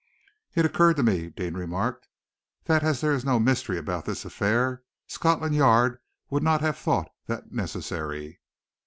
[0.55, 2.07] "It occurred to me," Deane remarked,
[2.63, 5.99] "that as there is no mystery about this affair, Scotland Yard
[6.31, 8.41] would not have thought that necessary."